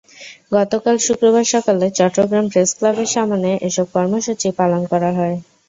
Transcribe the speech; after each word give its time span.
গতকাল 0.51 0.95
শুক্রবার 1.05 1.45
সকালে 1.53 1.85
চট্টগ্রাম 1.97 2.45
প্রেসক্লাবের 2.51 3.09
সামনে 3.15 3.49
এসব 3.67 3.87
কর্মসূচি 3.95 4.47
পালন 4.59 4.81
করা 4.91 5.09
হয়। 5.17 5.37